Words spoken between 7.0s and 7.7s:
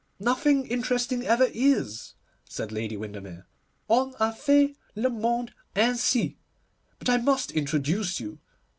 I must